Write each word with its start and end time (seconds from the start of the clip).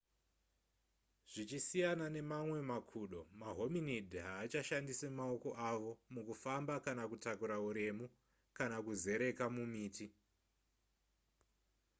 zvichisiyana 1.33 2.05
nemamwe 2.15 2.59
makudo 2.71 3.19
mahominid 3.41 4.09
haachashandise 4.27 5.07
maoko 5.19 5.49
avo 5.69 5.91
mukufamba 6.13 6.75
kana 6.85 7.03
kutakura 7.11 7.55
uremu 7.69 8.05
kana 8.57 8.77
kuzereka 8.85 9.45
mumiti 9.55 10.07